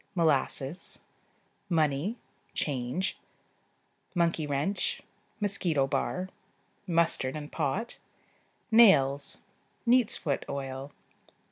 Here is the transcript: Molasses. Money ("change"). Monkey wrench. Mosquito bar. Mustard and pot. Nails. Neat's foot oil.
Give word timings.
Molasses. 0.15 1.01
Money 1.69 2.17
("change"). 2.55 3.19
Monkey 4.15 4.47
wrench. 4.47 5.03
Mosquito 5.39 5.85
bar. 5.85 6.27
Mustard 6.87 7.35
and 7.35 7.51
pot. 7.51 7.99
Nails. 8.71 9.37
Neat's 9.85 10.17
foot 10.17 10.43
oil. 10.49 10.91